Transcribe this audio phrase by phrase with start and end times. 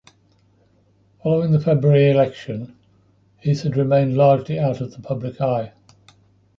[1.21, 2.75] Following the February election
[3.37, 5.73] Heath had remained largely out of the public eye.